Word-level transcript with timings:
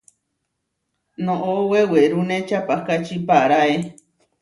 Noʼó 1.25 1.53
wewerúne 1.71 2.37
čapahkáči 2.49 3.15
paaráe. 3.27 3.75